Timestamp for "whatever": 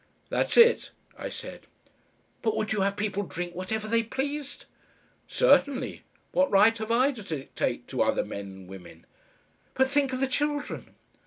3.53-3.87